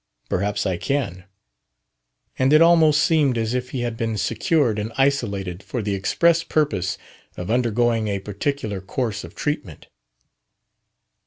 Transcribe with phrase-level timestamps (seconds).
[0.29, 1.25] "Perhaps I can."
[2.39, 6.43] And it almost seemed as if he had been secured and isolated for the express
[6.43, 6.97] purpose
[7.37, 9.89] of undergoing a particular course of treatment.